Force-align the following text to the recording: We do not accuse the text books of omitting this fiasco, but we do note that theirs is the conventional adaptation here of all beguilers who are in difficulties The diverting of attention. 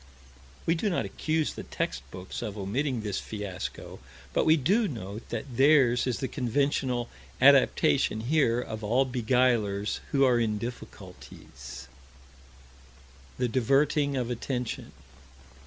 We 0.65 0.73
do 0.73 0.89
not 0.89 1.05
accuse 1.05 1.53
the 1.53 1.61
text 1.61 2.01
books 2.09 2.41
of 2.41 2.57
omitting 2.57 3.01
this 3.01 3.19
fiasco, 3.19 3.99
but 4.33 4.47
we 4.47 4.57
do 4.57 4.87
note 4.87 5.29
that 5.29 5.57
theirs 5.57 6.07
is 6.07 6.17
the 6.17 6.27
conventional 6.27 7.07
adaptation 7.39 8.21
here 8.21 8.59
of 8.59 8.83
all 8.83 9.05
beguilers 9.05 9.99
who 10.09 10.23
are 10.25 10.39
in 10.39 10.57
difficulties 10.57 11.87
The 13.37 13.47
diverting 13.47 14.17
of 14.17 14.31
attention. 14.31 14.91